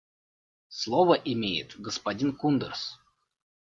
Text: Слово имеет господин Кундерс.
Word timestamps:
Слово 0.69 1.13
имеет 1.13 1.79
господин 1.79 2.35
Кундерс. 2.35 2.99